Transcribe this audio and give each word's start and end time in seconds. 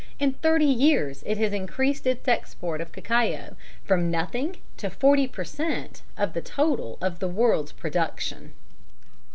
In 0.17 0.33
thirty 0.33 0.65
years 0.65 1.21
it 1.27 1.37
has 1.37 1.53
increased 1.53 2.07
its 2.07 2.27
export 2.27 2.81
of 2.81 2.91
cacao 2.91 3.55
from 3.85 4.09
nothing 4.09 4.55
to 4.77 4.89
40 4.89 5.27
per 5.27 5.43
cent. 5.43 6.01
of 6.17 6.33
the 6.33 6.41
total 6.41 6.97
of 7.03 7.19
the 7.19 7.27
world's 7.27 7.71
production. 7.71 8.53